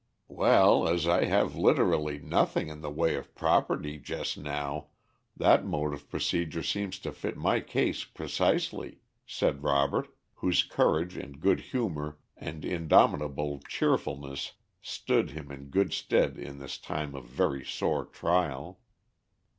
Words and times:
"Well, 0.29 0.87
as 0.87 1.05
I 1.07 1.25
have 1.25 1.55
literally 1.55 2.17
nothing 2.17 2.69
in 2.69 2.81
the 2.81 2.89
way 2.89 3.13
of 3.13 3.35
property 3.35 3.99
just 3.99 4.35
now, 4.35 4.87
that 5.37 5.63
mode 5.63 5.93
of 5.93 6.09
procedure 6.09 6.63
seems 6.63 6.97
to 7.01 7.11
fit 7.11 7.37
my 7.37 7.59
case 7.59 8.03
precisely," 8.03 9.01
said 9.27 9.61
Robert, 9.61 10.07
whose 10.37 10.63
courage 10.63 11.15
and 11.17 11.39
good 11.39 11.59
humor 11.59 12.17
and 12.35 12.65
indomitable 12.65 13.59
cheerfulness 13.67 14.53
stood 14.81 15.29
him 15.29 15.51
in 15.51 15.65
good 15.65 15.93
stead 15.93 16.35
in 16.35 16.57
this 16.57 16.79
time 16.79 17.13
of 17.13 17.25
very 17.25 17.63
sore 17.63 18.03
trial. 18.05 18.79